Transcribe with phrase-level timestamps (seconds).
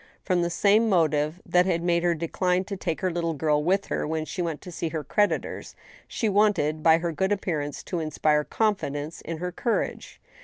[0.23, 3.85] From the same motive that had made her decline to take her little girl with
[3.89, 5.75] her when she went to see her creditors,
[6.07, 10.19] she wanted, by her good appearance, to inspire confidence in her courage.